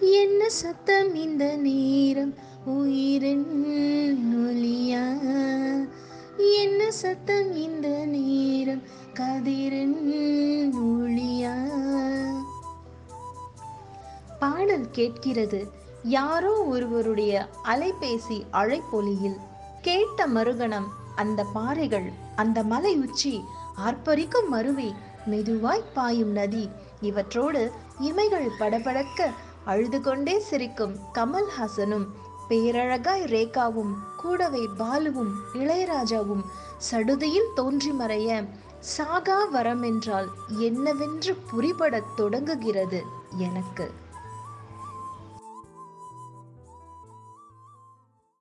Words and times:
என்ன 0.00 0.48
சத்தம் 0.48 1.14
இந்த 1.14 1.56
நேரம்? 1.56 2.34
உயிரின் 2.64 3.46
ஒலியா 4.36 5.18
என்ன 6.58 6.90
சத்தம் 6.90 7.56
இந்த 7.56 7.88
நேரம்? 8.04 8.82
கதிரின் 9.14 9.96
ஒளியா? 10.74 11.54
பாடல் 14.38 14.90
கேட்கிறது. 14.90 15.72
யாரோ 16.02 16.52
ஒருவருடைய 16.52 17.48
அலைபேசி 17.64 18.42
அழைப்பொலியில் 18.50 19.36
கேட்ட 19.82 20.26
மறுகணம் 20.26 20.86
அந்த 21.14 21.44
பாறைகள் 21.44 22.12
அந்த 22.36 22.62
மலை 22.62 22.96
உச்சி 22.96 23.40
ஆர்ப்பரிக்கும் 23.76 24.48
மருவி 24.48 24.94
மெதுவாய் 25.30 25.92
பாயும் 25.94 26.30
நதி 26.30 26.68
இவற்றோடு 27.00 27.70
இமைகள் 28.00 28.48
படபடக்க 28.58 29.30
அழுது 29.68 29.98
கொண்டே 30.00 30.34
சிரிக்கும் 30.38 30.94
கமல்ஹாசனும் 31.14 32.06
பேரழகாய் 32.48 33.24
ரேகாவும் 33.34 33.94
கூடவே 34.16 34.62
பாலுவும் 34.78 35.32
இளையராஜாவும் 35.52 36.44
சடுதியில் 36.78 37.54
தோன்றி 37.54 37.92
மறைய 37.92 38.30
சாகா 38.96 39.38
வரம் 39.44 39.82
என்றால் 39.82 40.28
என்னவென்று 40.58 41.32
புரிபடத் 41.50 42.14
தொடங்குகிறது 42.16 43.00
எனக்கு. 43.38 43.86